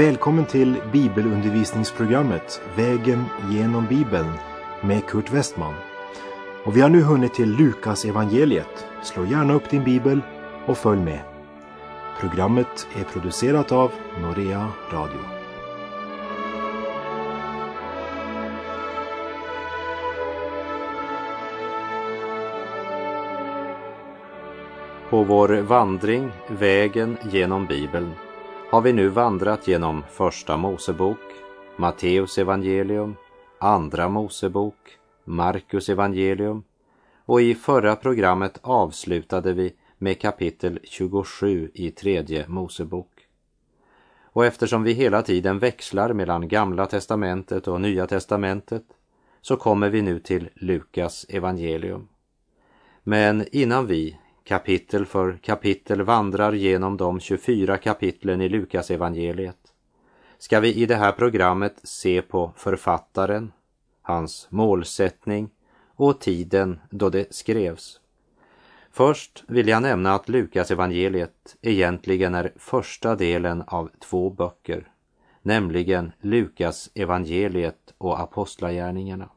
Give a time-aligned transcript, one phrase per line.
[0.00, 4.32] Välkommen till bibelundervisningsprogrammet Vägen genom Bibeln
[4.82, 5.74] med Kurt Westman.
[6.64, 8.86] Och vi har nu hunnit till Lukas evangeliet.
[9.02, 10.20] Slå gärna upp din bibel
[10.66, 11.20] och följ med.
[12.20, 13.92] Programmet är producerat av
[14.22, 15.20] Norea Radio.
[25.10, 28.14] På vår vandring, vägen genom Bibeln,
[28.70, 31.18] har vi nu vandrat genom Första Mosebok,
[31.76, 33.16] Matteus evangelium,
[33.58, 36.62] Andra Mosebok, Markus evangelium
[37.24, 43.10] och i förra programmet avslutade vi med kapitel 27 i Tredje Mosebok.
[44.22, 48.84] Och eftersom vi hela tiden växlar mellan Gamla testamentet och Nya testamentet
[49.40, 52.08] så kommer vi nu till Lukas evangelium.
[53.02, 59.60] Men innan vi kapitel för kapitel vandrar genom de 24 kapitlen i Lukas evangeliet
[60.40, 63.52] ska vi i det här programmet se på författaren,
[64.02, 65.50] hans målsättning
[65.94, 68.00] och tiden då det skrevs.
[68.90, 74.88] Först vill jag nämna att Lukas evangeliet egentligen är första delen av två böcker,
[75.42, 79.28] nämligen Lukas evangeliet och Apostlagärningarna.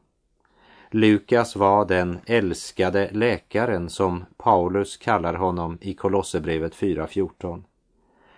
[0.96, 7.62] Lukas var den älskade läkaren som Paulus kallar honom i Kolosserbrevet 4.14.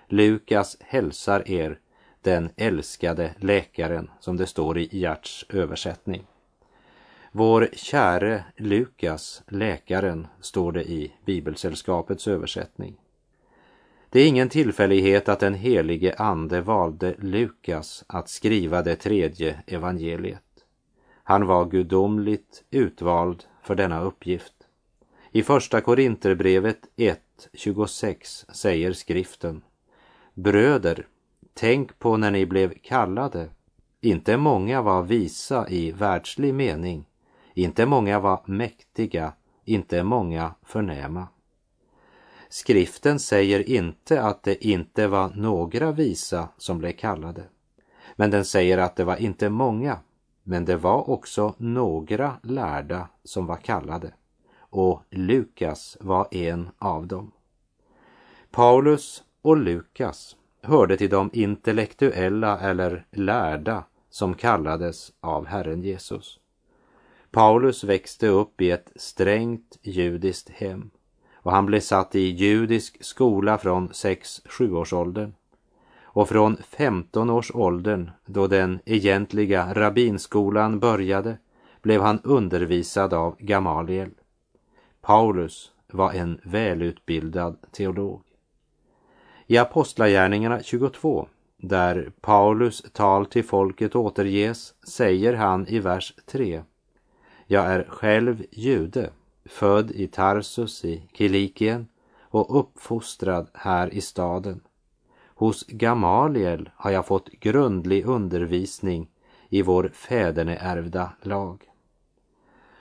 [0.09, 1.79] Lukas hälsar er
[2.23, 6.27] den älskade läkaren som det står i Gerts översättning.
[7.33, 12.97] Vår käre Lukas, läkaren, står det i Bibelsällskapets översättning.
[14.11, 20.46] Det är ingen tillfällighet att den helige ande valde Lukas att skriva det tredje evangeliet.
[21.29, 24.55] Han var gudomligt utvald för denna uppgift.
[25.33, 29.63] I första Korinterbrevet 1.26 säger skriften
[30.35, 31.07] Bröder,
[31.55, 33.49] tänk på när ni blev kallade.
[34.01, 37.09] Inte många var visa i världslig mening,
[37.55, 39.33] inte många var mäktiga,
[39.65, 41.29] inte många förnäma.
[42.49, 47.45] Skriften säger inte att det inte var några visa som blev kallade,
[48.17, 49.99] men den säger att det var inte många
[50.49, 54.13] men det var också några lärda som var kallade
[54.59, 57.33] och Lukas var en av dem.
[58.51, 66.41] Paulus och Lukas hörde till de intellektuella eller lärda som kallades av Herren Jesus.
[67.31, 70.91] Paulus växte upp i ett strängt judiskt hem
[71.35, 75.35] och han blev satt i judisk skola från 6-7 års åldern
[76.17, 81.39] och från 15 års åldern, då den egentliga rabbinskolan började,
[81.83, 84.11] blev han undervisad av Gamaliel.
[85.01, 88.23] Paulus var en välutbildad teolog.
[89.47, 96.63] I Apostlagärningarna 22, där Paulus tal till folket återges, säger han i vers 3.
[97.47, 99.11] Jag är själv jude,
[99.45, 101.89] född i Tarsus i Kilikien
[102.21, 104.61] och uppfostrad här i staden.
[105.39, 109.09] Hos Gamaliel har jag fått grundlig undervisning
[109.49, 111.65] i vår fäderneärvda lag.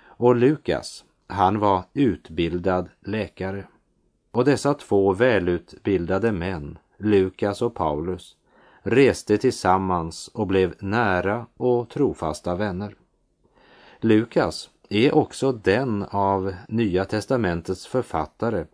[0.05, 3.67] Och Lukas, han var utbildad läkare.
[4.31, 8.35] Och dessa två välutbildade män, Lukas och Paulus,
[8.81, 12.95] reste tillsammans och blev nära och trofasta vänner.
[13.99, 18.66] Lukas är också den av Nya testamentets författare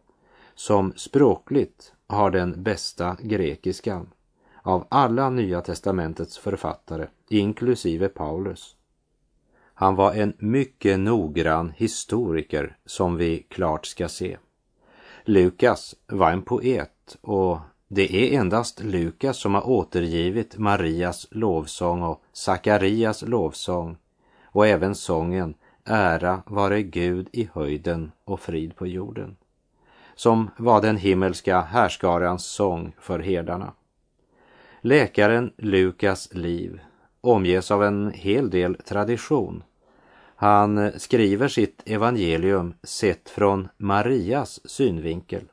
[0.56, 4.10] som språkligt har den bästa grekiskan
[4.64, 8.76] av alla Nya testamentets författare, inklusive Paulus.
[9.74, 14.38] Han var en mycket noggrann historiker som vi klart ska se.
[15.26, 22.24] Lukas var en poet och det är endast Lukas som har återgivit Marias lovsång och
[22.32, 23.98] Sakarias lovsång
[24.44, 25.54] och även sången
[25.86, 29.36] Ära vare Gud i höjden och frid på jorden
[30.21, 33.73] som var den himmelska härskarans sång för herdarna.
[34.81, 36.79] Läkaren Lukas liv
[37.21, 39.63] omges av en hel del tradition.
[40.35, 45.44] Han skriver sitt evangelium sett från Marias synvinkel,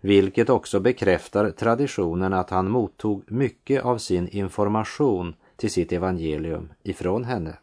[0.00, 7.24] vilket också bekräftar traditionen att han mottog mycket av sin information till sitt evangelium ifrån
[7.24, 7.56] henne.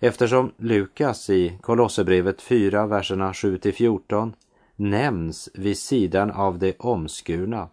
[0.00, 4.34] Eftersom Lukas i Kolosserbrevet 4, verserna 7 14
[4.76, 7.68] nämns vid sidan av det omskurna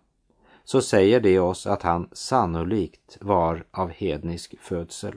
[0.63, 5.15] så säger det oss att han sannolikt var av hednisk födsel.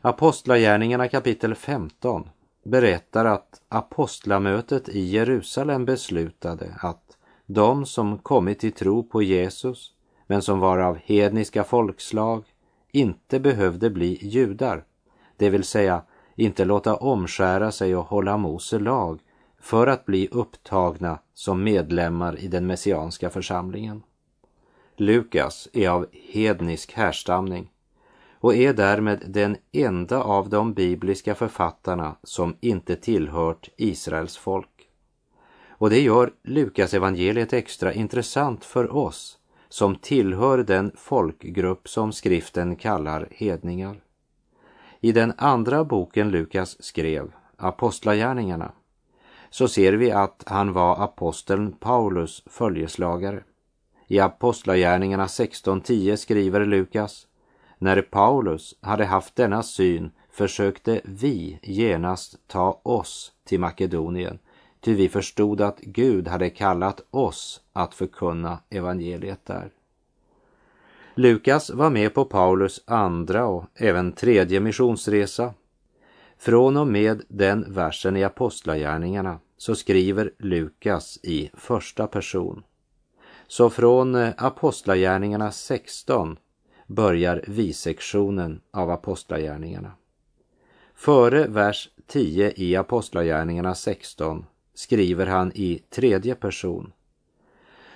[0.00, 2.28] Apostlagärningarna kapitel 15
[2.62, 7.16] berättar att apostlamötet i Jerusalem beslutade att
[7.46, 9.92] de som kommit till tro på Jesus
[10.26, 12.44] men som var av hedniska folkslag,
[12.92, 14.84] inte behövde bli judar,
[15.36, 16.02] det vill säga
[16.34, 19.20] inte låta omskära sig och hålla Mose lag
[19.66, 24.02] för att bli upptagna som medlemmar i den messianska församlingen.
[24.96, 27.70] Lukas är av hednisk härstamning
[28.32, 34.88] och är därmed den enda av de bibliska författarna som inte tillhört Israels folk.
[35.68, 42.76] Och det gör Lukas evangeliet extra intressant för oss som tillhör den folkgrupp som skriften
[42.76, 44.00] kallar hedningar.
[45.00, 48.72] I den andra boken Lukas skrev, Apostlagärningarna,
[49.56, 53.42] så ser vi att han var aposteln Paulus följeslagare.
[54.06, 57.26] I Apostlagärningarna 16.10 skriver Lukas,
[57.78, 64.38] när Paulus hade haft denna syn försökte vi genast ta oss till Makedonien,
[64.80, 69.70] ty vi förstod att Gud hade kallat oss att förkunna evangeliet där.
[71.14, 75.54] Lukas var med på Paulus andra och även tredje missionsresa.
[76.38, 82.62] Från och med den versen i Apostlagärningarna så skriver Lukas i första person.
[83.46, 86.36] Så från eh, Apostlagärningarna 16
[86.86, 89.92] börjar visektionen av Apostlagärningarna.
[90.94, 96.92] Före vers 10 i Apostlagärningarna 16 skriver han i tredje person.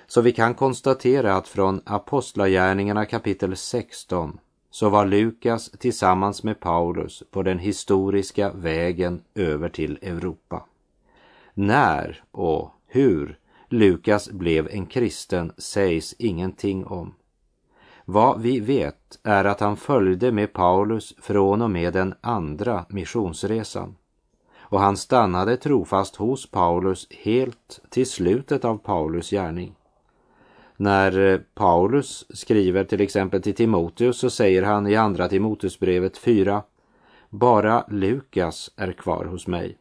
[0.07, 4.39] Så vi kan konstatera att från Apostlagärningarna kapitel 16
[4.71, 10.65] så var Lukas tillsammans med Paulus på den historiska vägen över till Europa.
[11.53, 13.37] När och hur
[13.69, 17.13] Lukas blev en kristen sägs ingenting om.
[18.05, 23.95] Vad vi vet är att han följde med Paulus från och med den andra missionsresan
[24.71, 29.75] och han stannade trofast hos Paulus helt till slutet av Paulus gärning.
[30.81, 36.63] När eh, Paulus skriver till exempel till Timoteus så säger han i andra Timoteusbrevet 4
[37.29, 39.77] Bara Lukas är kvar hos mig.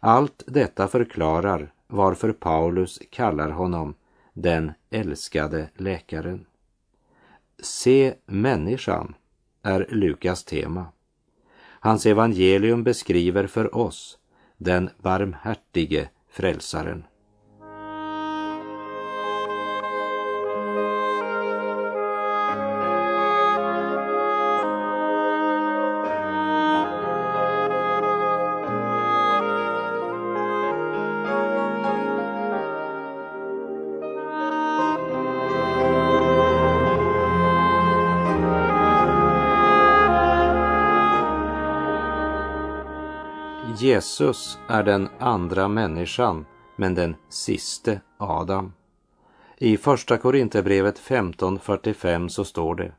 [0.00, 3.94] Allt detta förklarar varför Paulus kallar honom
[4.32, 6.46] den älskade läkaren.
[7.62, 9.14] Se människan
[9.62, 10.86] är Lukas tema.
[11.60, 14.18] Hans evangelium beskriver för oss
[14.56, 17.04] den barmhärtige frälsaren.
[43.96, 46.46] Jesus är den andra människan,
[46.76, 48.72] men den siste Adam.
[49.58, 52.92] I Första Korinthierbrevet 15.45 så står det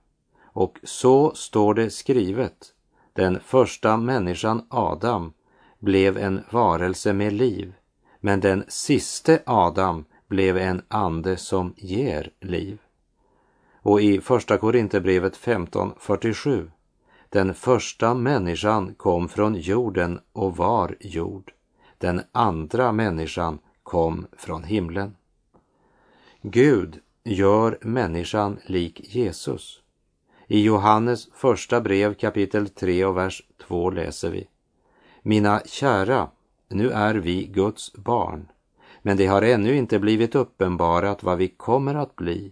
[0.44, 2.73] och så står det skrivet.
[3.13, 5.33] Den första människan Adam
[5.79, 7.73] blev en varelse med liv,
[8.19, 12.79] men den siste Adam blev en ande som ger liv.
[13.81, 16.71] Och i Första Korinthierbrevet 15.47
[17.37, 21.51] den första människan kom från jorden och var jord.
[21.97, 25.15] Den andra människan kom från himlen.
[26.41, 29.81] Gud gör människan lik Jesus.
[30.47, 34.47] I Johannes första brev kapitel 3 och vers 2 läser vi.
[35.21, 36.29] Mina kära,
[36.69, 38.47] nu är vi Guds barn,
[39.01, 42.51] men det har ännu inte blivit uppenbarat vad vi kommer att bli.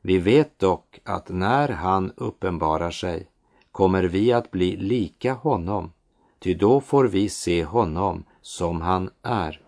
[0.00, 3.28] Vi vet dock att när han uppenbarar sig
[3.78, 5.92] kommer vi att bli lika honom,
[6.38, 9.60] ty då får vi se honom som han är.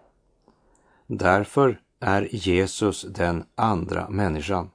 [1.06, 4.70] Därför är Jesus den andra människan.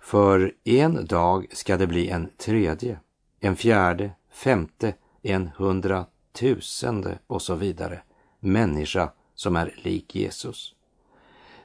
[0.00, 3.00] För en dag ska det bli en tredje,
[3.40, 8.02] en fjärde, femte, en hundratusende och så vidare
[8.40, 10.74] människa som är lik Jesus.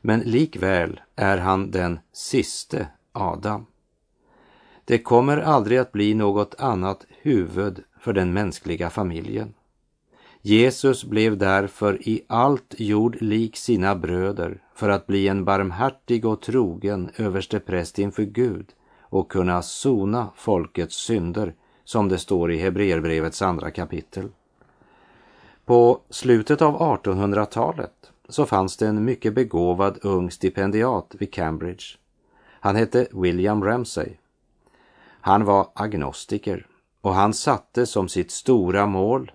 [0.01, 3.65] Men likväl är han den siste Adam.
[4.91, 9.53] Det kommer aldrig att bli något annat huvud för den mänskliga familjen.
[10.41, 16.41] Jesus blev därför i allt jord lik sina bröder för att bli en barmhärtig och
[16.41, 18.65] trogen överstepräst inför Gud
[18.99, 24.29] och kunna sona folkets synder, som det står i Hebreerbrevets andra kapitel.
[25.65, 31.85] På slutet av 1800-talet så fanns det en mycket begåvad ung stipendiat vid Cambridge.
[32.59, 34.15] Han hette William Ramsay
[35.21, 36.67] han var agnostiker
[37.01, 39.31] och han satte som sitt stora mål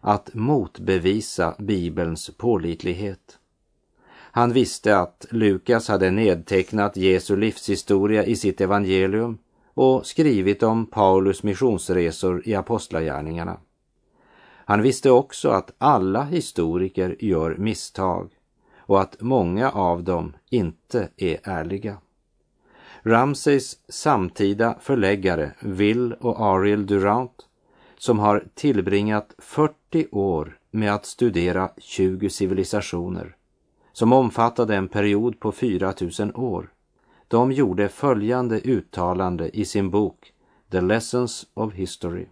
[0.00, 3.38] att motbevisa Bibelns pålitlighet.
[4.14, 9.38] Han visste att Lukas hade nedtecknat Jesu livshistoria i sitt evangelium
[9.74, 13.56] och skrivit om Paulus missionsresor i Apostlagärningarna.
[14.66, 18.30] Han visste också att alla historiker gör misstag
[18.78, 21.98] och att många av dem inte är ärliga.
[23.06, 27.46] Ramsays samtida förläggare Will och Ariel Durant
[27.96, 33.36] som har tillbringat 40 år med att studera 20 civilisationer
[33.92, 36.72] som omfattade en period på 4000 år.
[37.28, 40.32] De gjorde följande uttalande i sin bok
[40.70, 42.26] The Lessons of History.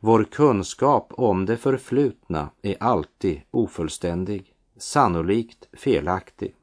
[0.00, 6.54] Vår kunskap om det förflutna är alltid ofullständig, sannolikt felaktig,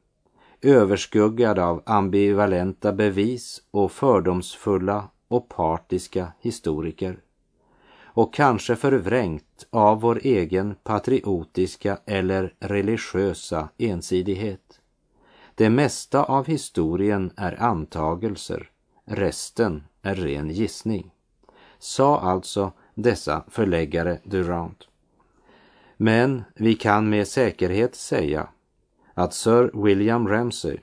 [0.62, 7.18] överskuggad av ambivalenta bevis och fördomsfulla och partiska historiker
[8.14, 14.80] och kanske förvrängt av vår egen patriotiska eller religiösa ensidighet.
[15.54, 18.70] Det mesta av historien är antagelser,
[19.04, 21.10] resten är ren gissning,
[21.78, 24.88] sa alltså dessa förläggare Durant.
[25.96, 28.48] Men vi kan med säkerhet säga
[29.14, 30.78] att Sir William Ramsay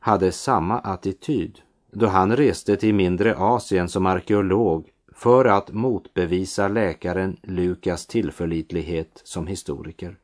[0.00, 7.36] hade samma attityd då han reste till mindre Asien som arkeolog för att motbevisa läkaren
[7.42, 10.16] Lukas tillförlitlighet som historiker.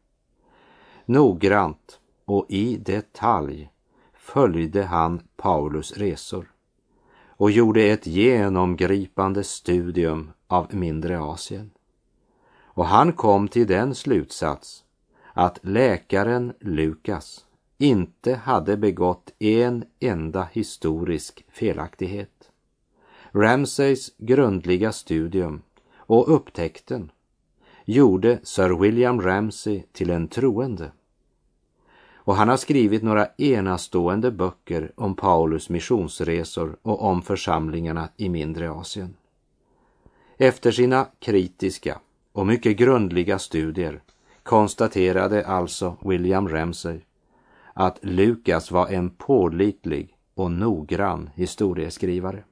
[1.05, 3.71] Noggrant och i detalj
[4.15, 6.53] följde han Paulus resor
[7.29, 11.71] och gjorde ett genomgripande studium av mindre Asien.
[12.63, 14.85] Och han kom till den slutsats
[15.35, 17.47] att läkaren Lukas
[17.79, 22.51] inte hade begått en enda historisk felaktighet.
[23.33, 25.63] Ramsays grundliga studium
[25.97, 27.11] och upptäckten
[27.85, 30.93] gjorde Sir William Ramsay till en troende.
[32.15, 38.71] Och han har skrivit några enastående böcker om Paulus missionsresor och om församlingarna i mindre
[38.71, 39.17] Asien.
[40.37, 42.01] Efter sina kritiska
[42.33, 44.03] och mycket grundliga studier
[44.43, 47.01] konstaterade alltså William Ramsay
[47.75, 52.45] att Lukas var en pålitlig och noggrann historieskrivare.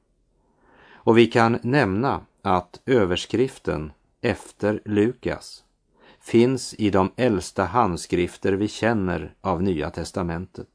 [0.91, 5.65] Och vi kan nämna att överskriften efter Lukas
[6.21, 10.69] finns i de äldsta handskrifter vi känner av Nya testamentet.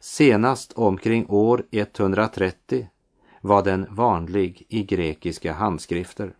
[0.00, 2.88] Senast omkring år 130
[3.40, 6.32] var den vanlig i grekiska handskrifter.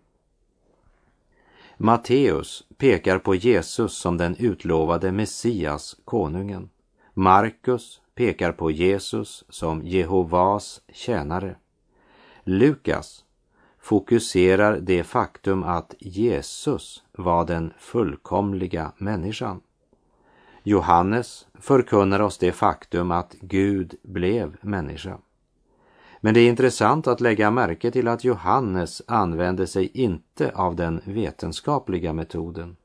[1.81, 6.71] Matteus pekar på Jesus som den utlovade Messias, konungen.
[7.15, 11.57] Markus pekar på Jesus som Jehovas tjänare.
[12.45, 13.25] Lukas
[13.81, 19.61] fokuserar det faktum att Jesus var den fullkomliga människan.
[20.63, 25.19] Johannes förkunnar oss det faktum att Gud blev människa.
[26.21, 31.01] Men det är intressant att lägga märke till att Johannes använde sig inte av den
[31.05, 32.77] vetenskapliga metoden.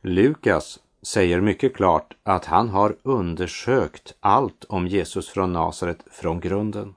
[0.00, 6.94] Lukas säger mycket klart att han har undersökt allt om Jesus från Nasaret från grunden.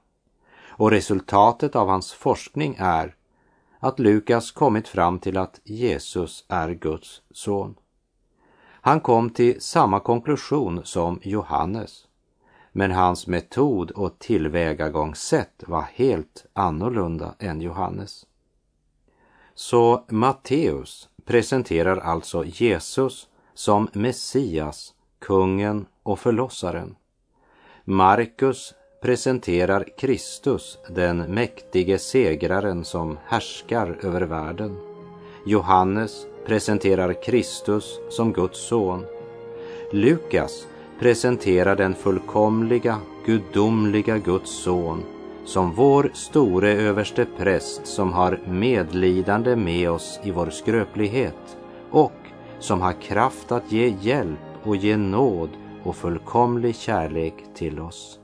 [0.68, 3.14] Och resultatet av hans forskning är
[3.78, 7.74] att Lukas kommit fram till att Jesus är Guds son.
[8.64, 12.06] Han kom till samma konklusion som Johannes
[12.76, 18.26] men hans metod och tillvägagångssätt var helt annorlunda än Johannes.
[19.54, 26.96] Så Matteus presenterar alltså Jesus som Messias, kungen och förlossaren.
[27.84, 34.76] Markus presenterar Kristus, den mäktige segraren som härskar över världen.
[35.46, 39.04] Johannes presenterar Kristus som Guds son.
[39.92, 40.66] Lukas
[40.98, 45.02] presenterar den fullkomliga, gudomliga Guds son
[45.44, 51.56] som vår store överste präst som har medlidande med oss i vår skröplighet
[51.90, 52.12] och
[52.58, 55.50] som har kraft att ge hjälp och ge nåd
[55.84, 58.18] och fullkomlig kärlek till oss.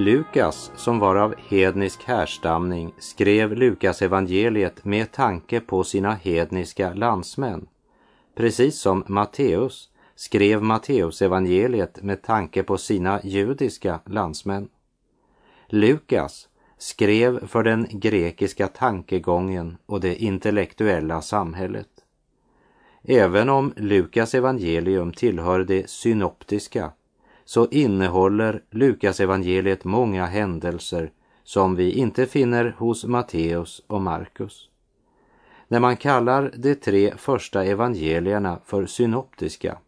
[0.00, 7.66] Lukas, som var av hednisk härstamning, skrev Lukas evangeliet med tanke på sina hedniska landsmän,
[8.34, 14.68] precis som Matteus skrev Matteus evangeliet med tanke på sina judiska landsmän.
[15.68, 21.90] Lukas skrev för den grekiska tankegången och det intellektuella samhället.
[23.02, 26.92] Även om Lukas evangelium tillhör det synoptiska
[27.50, 31.10] så innehåller Lukas evangeliet många händelser
[31.44, 34.68] som vi inte finner hos Matteus och Markus.
[35.68, 39.78] När man kallar de tre första evangelierna för synoptiska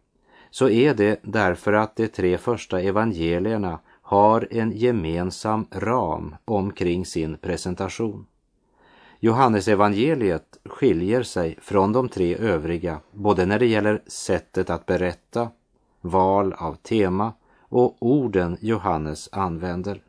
[0.49, 7.37] så är det därför att de tre första evangelierna har en gemensam ram omkring sin
[7.37, 8.25] presentation.
[9.19, 15.49] Johannesevangeliet skiljer sig från de tre övriga både när det gäller sättet att berätta,
[16.01, 17.33] val av tema
[17.73, 20.01] och orden Johannes använder.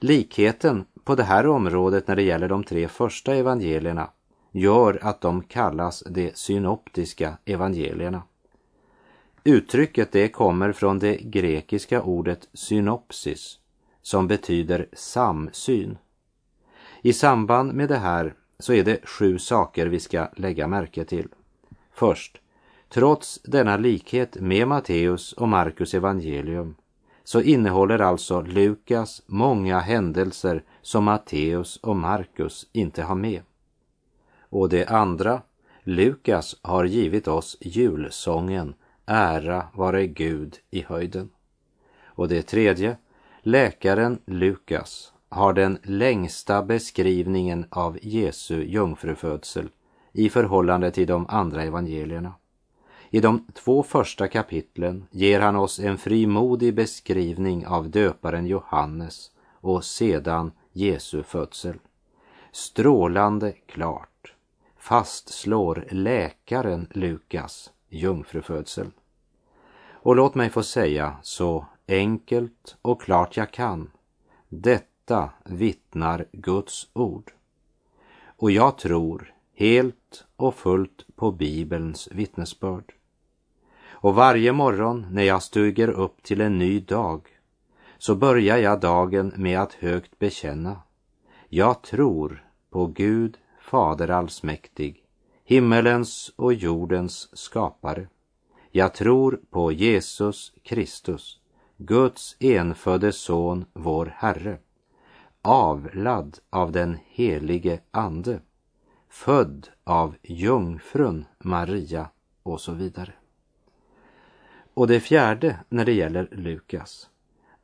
[0.00, 4.10] Likheten på det här området när det gäller de tre första evangelierna
[4.52, 8.22] gör att de kallas de synoptiska evangelierna.
[9.44, 13.58] Uttrycket det kommer från det grekiska ordet synopsis
[14.02, 15.98] som betyder samsyn.
[17.02, 21.28] I samband med det här så är det sju saker vi ska lägga märke till.
[21.92, 22.40] Först,
[22.94, 26.74] trots denna likhet med Matteus och Markus evangelium
[27.24, 33.42] så innehåller alltså Lukas många händelser som Matteus och Markus inte har med.
[34.38, 35.42] Och det andra,
[35.82, 38.74] Lukas har givit oss julsången
[39.06, 41.30] Ära vare Gud i höjden.
[42.04, 42.96] Och det tredje,
[43.42, 49.68] läkaren Lukas har den längsta beskrivningen av Jesu jungfrufödsel
[50.12, 52.34] i förhållande till de andra evangelierna.
[53.14, 59.30] I de två första kapitlen ger han oss en frimodig beskrivning av döparen Johannes
[59.60, 61.78] och sedan Jesu födsel.
[62.52, 64.34] Strålande klart
[64.76, 68.90] fastslår läkaren Lukas jungfrufödsel.
[69.90, 73.90] Och låt mig få säga så enkelt och klart jag kan.
[74.48, 77.32] Detta vittnar Guds ord.
[78.24, 82.94] Och jag tror helt och fullt på Bibelns vittnesbörd.
[84.04, 87.28] Och varje morgon när jag stiger upp till en ny dag
[87.98, 90.76] så börjar jag dagen med att högt bekänna.
[91.48, 95.04] Jag tror på Gud Fader allsmäktig,
[95.44, 98.08] himmelens och jordens skapare.
[98.70, 101.40] Jag tror på Jesus Kristus,
[101.76, 104.58] Guds enfödde son, vår Herre,
[105.42, 108.40] avlad av den helige Ande,
[109.08, 112.08] född av jungfrun Maria
[112.42, 113.12] och så vidare.
[114.74, 117.08] Och det fjärde när det gäller Lukas.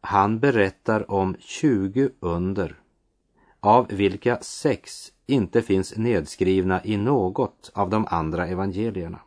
[0.00, 2.74] Han berättar om 20 under,
[3.60, 9.18] av vilka sex inte finns nedskrivna i något av de andra evangelierna.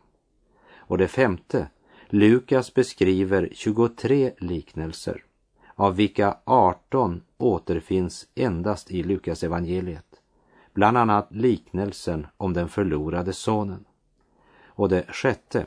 [0.76, 1.68] Och det femte,
[2.08, 5.24] Lukas beskriver 23 liknelser,
[5.74, 10.20] av vilka 18 återfinns endast i Lukas evangeliet.
[10.74, 13.84] Bland annat liknelsen om den förlorade sonen.
[14.66, 15.66] Och det sjätte,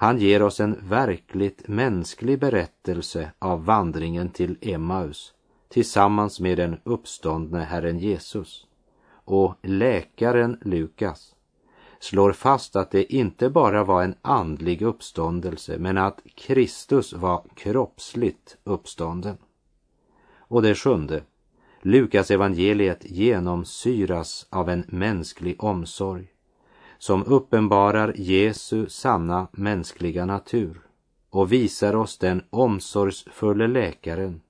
[0.00, 5.34] han ger oss en verkligt mänsklig berättelse av vandringen till Emmaus
[5.68, 8.66] tillsammans med den uppståndne Herren Jesus.
[9.10, 11.34] Och läkaren Lukas
[12.00, 18.56] slår fast att det inte bara var en andlig uppståndelse men att Kristus var kroppsligt
[18.64, 19.36] uppstånden.
[20.36, 21.22] Och det sjunde,
[21.82, 26.28] Lukas evangeliet genomsyras av en mänsklig omsorg
[26.98, 30.80] som uppenbarar Jesu sanna mänskliga natur
[31.30, 34.40] och visar oss den omsorgsfulle läkaren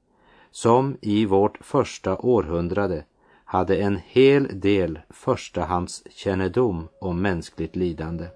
[0.50, 3.04] som i vårt första århundrade
[3.44, 8.26] hade en hel del förstahandskännedom om mänskligt lidande.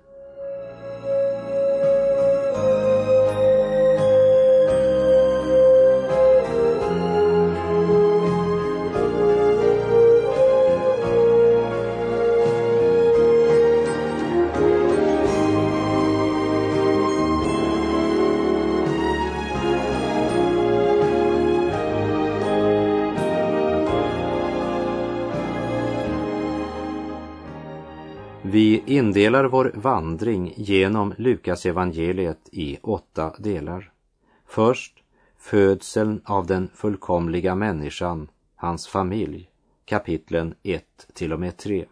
[29.03, 33.93] Indelar vår vandring genom Lukas evangeliet i åtta delar.
[34.47, 34.95] Först
[35.39, 39.51] födseln av den fullkomliga människan, hans familj,
[39.85, 41.85] kapitlen 1 till och med 3.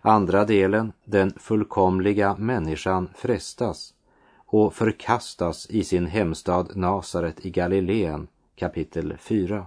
[0.00, 3.94] Andra delen, den fullkomliga människan frestas
[4.36, 9.66] och förkastas i sin hemstad Nasaret i Galileen, kapitel 4.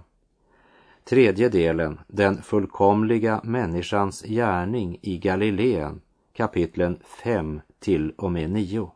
[1.04, 6.00] Tredje delen, den fullkomliga människans gärning i Galileen,
[6.36, 8.90] kapitlen 5 till och med 9.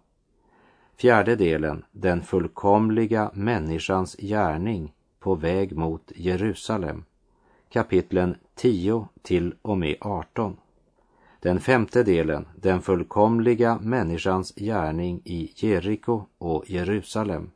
[0.97, 7.05] Fjärde delen, den fullkomliga människans gärning på väg mot Jerusalem,
[7.69, 10.57] kapitlen 10 till och med 18.
[11.41, 17.51] Den femte delen, den fullkomliga människans gärning i Jeriko och Jerusalem,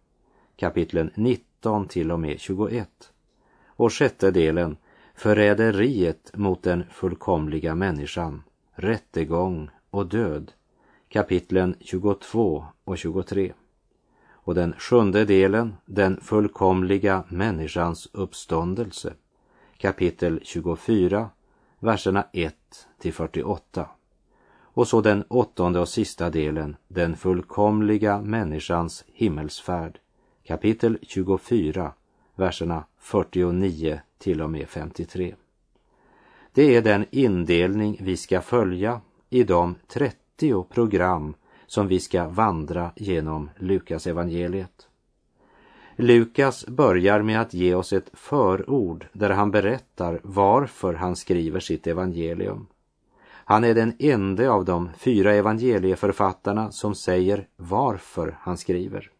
[0.56, 2.88] kapitlen 19 till och med 21.
[3.66, 4.76] Och sjätte delen,
[5.14, 8.42] förräderiet mot den fullkomliga människan,
[8.74, 10.52] rättegång och död,
[11.08, 13.52] kapitlen 22 och 23.
[14.30, 19.14] Och den sjunde delen, den fullkomliga människans uppståndelse,
[19.78, 21.30] kapitel 24,
[21.78, 22.54] verserna 1
[22.98, 23.88] till 48.
[24.56, 29.98] Och så den åttonde och sista delen, den fullkomliga människans himmelsfärd,
[30.44, 31.92] kapitel 24,
[32.34, 35.34] verserna 49 till och med 53.
[36.54, 41.34] Det är den indelning vi ska följa i de 30 program
[41.66, 44.88] som vi ska vandra genom Lukas evangeliet.
[45.96, 51.86] Lukas börjar med att ge oss ett förord där han berättar varför han skriver sitt
[51.86, 52.66] evangelium.
[53.26, 59.10] Han är den enda av de fyra evangelieförfattarna som säger varför han skriver.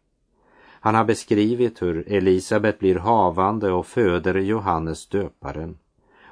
[0.79, 5.77] Han har beskrivit hur Elisabet blir havande och föder Johannes döparen.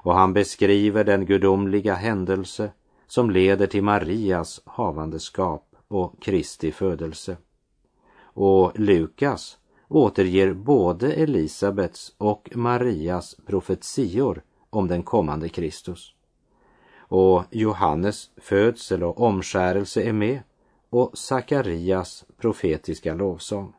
[0.04, 2.72] Och han beskriver den gudomliga händelse
[3.08, 7.38] som leder till Marias havandeskap och Kristi födelse.
[8.22, 16.14] Och Lukas återger både Elisabets och Marias profetior om den kommande Kristus.
[16.98, 20.40] Och Johannes födsel och omskärelse är med
[20.90, 23.74] och Sakarias profetiska lovsång.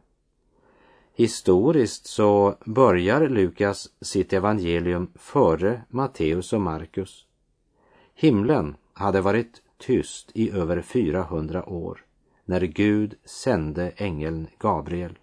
[1.16, 7.26] Historiskt så börjar Lukas sitt evangelium före Matteus och Markus.
[8.14, 12.04] Himlen hade varit tyst i över 400 år
[12.44, 15.18] när Gud sände ängeln Gabriel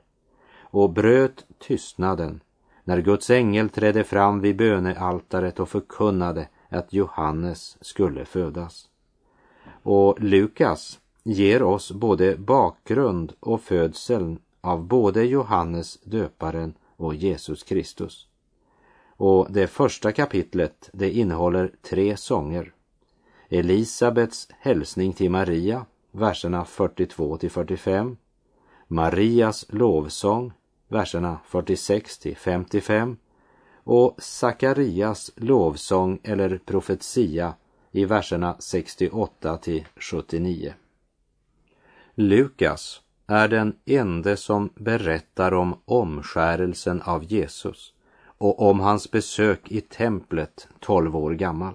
[0.59, 2.41] och bröt tystnaden
[2.83, 8.89] när Guds ängel trädde fram vid bönealtaret och förkunnade att Johannes skulle födas.
[9.83, 18.27] Och Lukas ger oss både bakgrund och födseln av både Johannes döparen och Jesus Kristus.
[19.07, 22.73] Och det första kapitlet det innehåller tre sånger.
[23.49, 28.17] Elisabets hälsning till Maria, verserna 42 till 45.
[28.87, 30.53] Marias lovsång,
[30.87, 33.17] verserna 46 till 55
[33.83, 37.53] och Sakarias lovsång eller profetia
[37.91, 40.73] i verserna 68 till 79.
[42.15, 47.93] Lukas är den ende som berättar om omskärelsen av Jesus
[48.37, 51.73] och om hans besök i templet tolv år gammal.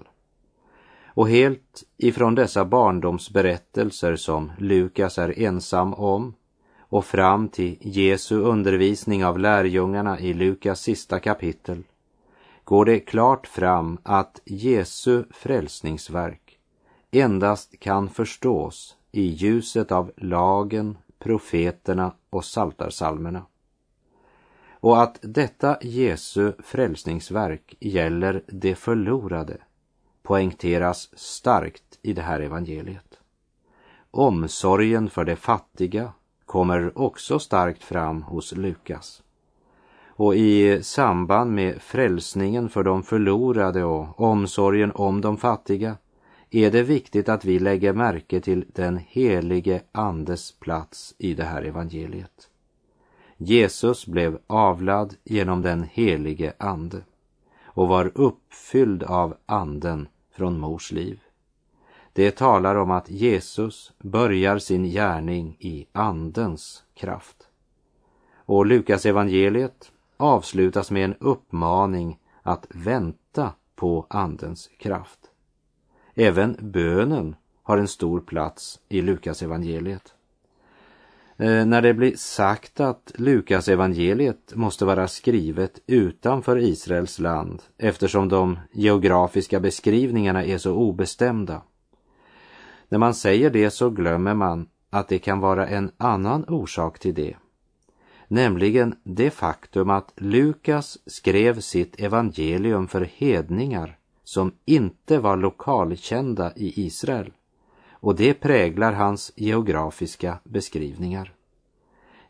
[1.05, 6.33] Och helt ifrån dessa barndomsberättelser som Lukas är ensam om
[6.79, 11.83] och fram till Jesu undervisning av lärjungarna i Lukas sista kapitel
[12.67, 16.59] går det klart fram att Jesu frälsningsverk
[17.11, 23.45] endast kan förstås i ljuset av lagen, profeterna och saltarsalmerna.
[24.79, 29.57] Och att detta Jesu frälsningsverk gäller det förlorade
[30.23, 33.19] poängteras starkt i det här evangeliet.
[34.11, 36.13] Omsorgen för de fattiga
[36.45, 39.23] kommer också starkt fram hos Lukas.
[40.07, 45.97] Och i samband med frälsningen för de förlorade och omsorgen om de fattiga
[46.51, 51.63] är det viktigt att vi lägger märke till den helige Andes plats i det här
[51.63, 52.49] evangeliet.
[53.37, 57.01] Jesus blev avlad genom den helige Ande
[57.65, 61.19] och var uppfylld av Anden från mors liv.
[62.13, 67.47] Det talar om att Jesus börjar sin gärning i Andens kraft.
[68.35, 75.19] Och Lukas evangeliet avslutas med en uppmaning att vänta på Andens kraft.
[76.19, 80.13] Även bönen har en stor plats i Lukas evangeliet.
[81.37, 88.29] Eh, när det blir sagt att Lukas evangeliet måste vara skrivet utanför Israels land eftersom
[88.29, 91.61] de geografiska beskrivningarna är så obestämda.
[92.89, 97.13] När man säger det så glömmer man att det kan vara en annan orsak till
[97.13, 97.35] det.
[98.27, 106.85] Nämligen det faktum att Lukas skrev sitt evangelium för hedningar som inte var lokalkända i
[106.85, 107.31] Israel
[107.91, 111.33] och det präglar hans geografiska beskrivningar.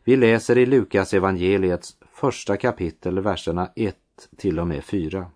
[0.04, 3.96] Vi läser i Lukas evangeliets första kapitel, verserna 1
[4.36, 5.26] till och med 4.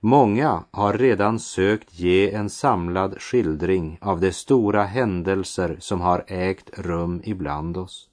[0.00, 6.78] Många har redan sökt ge en samlad skildring av de stora händelser som har ägt
[6.78, 8.08] rum ibland oss,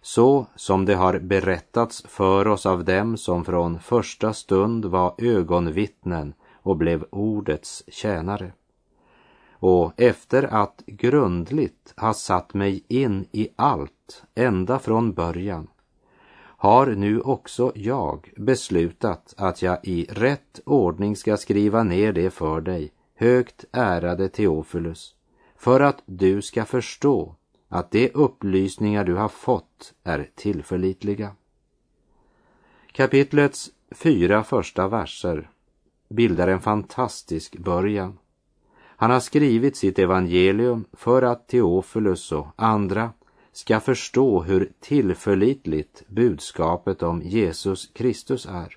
[0.00, 6.34] så som det har berättats för oss av dem som från första stund var ögonvittnen
[6.62, 8.52] och blev ordets tjänare.
[9.52, 15.68] Och efter att grundligt ha satt mig in i allt ända från början
[16.62, 22.60] har nu också jag beslutat att jag i rätt ordning ska skriva ner det för
[22.60, 25.14] dig, högt ärade Teofilus,
[25.56, 27.34] för att du ska förstå
[27.68, 31.30] att de upplysningar du har fått är tillförlitliga.
[32.92, 35.50] Kapitlets fyra första verser
[36.12, 38.18] bildar en fantastisk början.
[38.84, 43.12] Han har skrivit sitt evangelium för att Teofilus och andra
[43.52, 48.76] ska förstå hur tillförlitligt budskapet om Jesus Kristus är.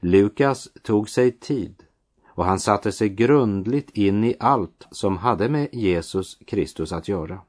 [0.00, 1.82] Lukas tog sig tid
[2.26, 7.40] och han satte sig grundligt in i allt som hade med Jesus Kristus att göra.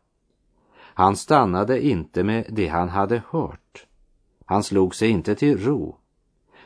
[0.77, 3.85] Han stannade inte med det han hade hört.
[4.45, 5.97] Han slog sig inte till ro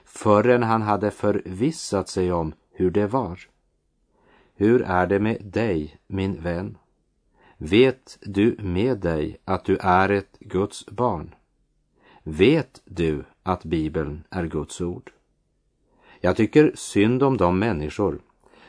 [0.10, 3.40] förrän han hade förvissat sig om hur det var.
[4.56, 6.78] Hur är det med dig, min vän?
[7.58, 11.36] Vet du med dig att du är ett Guds barn?
[12.24, 15.12] Vet du att Bibeln är Guds ord?
[16.22, 18.20] Jag tycker synd om de människor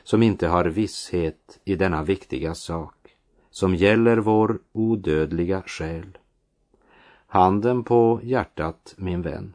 [0.02, 2.94] som inte har visshet i denna viktiga sak
[3.50, 6.18] som gäller vår odödliga själ.
[7.26, 9.54] Handen på hjärtat, min vän.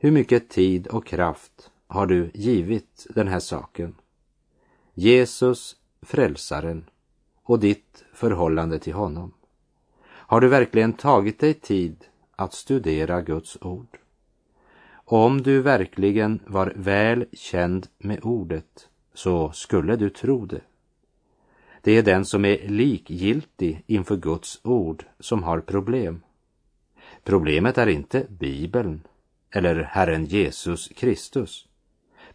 [0.00, 3.94] Hur mycket tid och kraft har du givit den här saken?
[4.94, 6.84] Jesus, frälsaren
[7.42, 9.32] och ditt förhållande till honom.
[10.04, 12.04] Har du verkligen tagit dig tid
[12.36, 13.98] att studera Guds ord?
[14.92, 20.60] Om du verkligen var väl känd med ordet så skulle du tro det.
[21.82, 26.22] Det är den som är likgiltig inför Guds ord som har problem.
[27.24, 29.00] Problemet är inte Bibeln
[29.50, 31.66] eller Herren Jesus Kristus.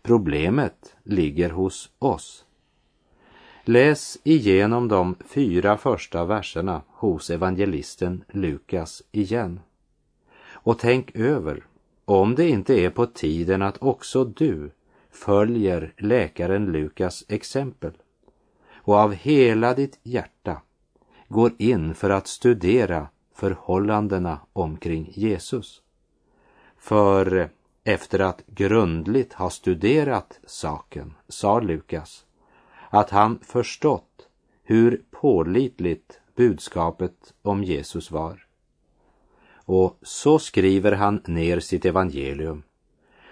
[0.01, 2.45] Problemet ligger hos oss.
[3.65, 9.59] Läs igenom de fyra första verserna hos evangelisten Lukas igen.
[10.51, 11.63] Och tänk över
[12.05, 14.71] om det inte är på tiden att också du
[15.11, 17.91] följer läkaren Lukas exempel
[18.75, 20.61] och av hela ditt hjärta
[21.27, 25.82] går in för att studera förhållandena omkring Jesus.
[26.83, 27.49] För
[27.83, 32.25] efter att grundligt ha studerat saken sa Lukas
[32.89, 34.27] att han förstått
[34.63, 38.45] hur pålitligt budskapet om Jesus var.
[39.53, 42.63] Och så skriver han ner sitt evangelium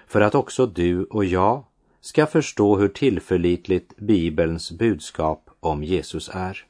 [0.07, 1.63] för att också du och jag
[2.01, 6.65] ska förstå hur tillförlitligt Bibelns budskap om Jesus är.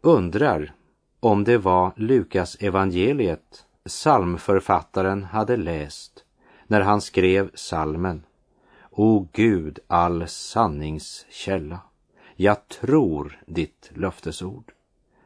[0.00, 0.74] Undrar
[1.20, 6.24] om det var Lukas evangeliet psalmförfattaren hade läst
[6.66, 8.22] när han skrev salmen
[8.90, 11.80] O Gud, all sanningskälla,
[12.36, 14.72] jag tror ditt löftesord.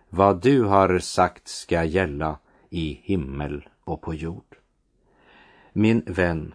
[0.09, 2.39] Vad du har sagt ska gälla
[2.71, 4.57] i himmel och på jord.
[5.73, 6.55] Min vän,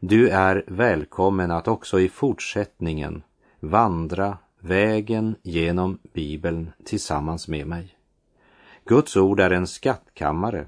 [0.00, 3.22] du är välkommen att också i fortsättningen
[3.60, 7.96] vandra vägen genom Bibeln tillsammans med mig.
[8.84, 10.66] Guds ord är en skattkammare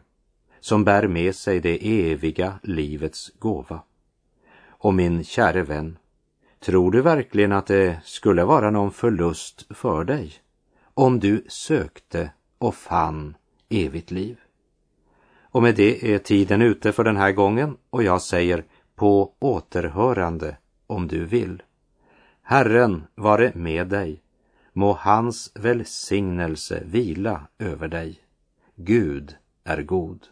[0.66, 3.82] som bär med sig det eviga livets gåva.
[4.68, 5.98] Och min käre vän,
[6.60, 10.32] tror du verkligen att det skulle vara någon förlust för dig
[10.94, 13.36] om du sökte och fann
[13.68, 14.38] evigt liv?
[15.40, 20.56] Och med det är tiden ute för den här gången och jag säger på återhörande
[20.86, 21.62] om du vill.
[22.42, 24.22] Herren vare med dig.
[24.72, 28.20] Må hans välsignelse vila över dig.
[28.76, 30.26] Gud är god.